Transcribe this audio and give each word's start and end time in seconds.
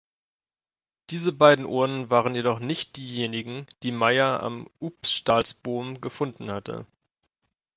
Diese 1.11 1.31
beiden 1.31 1.63
Urnen 1.63 2.09
waren 2.09 2.33
jedoch 2.33 2.57
nicht 2.57 2.97
diejenigen, 2.97 3.67
die 3.83 3.91
Meyer 3.91 4.41
am 4.41 4.67
Upstalsboom 4.79 6.01
gefunden 6.01 6.49
hatte. 6.49 6.87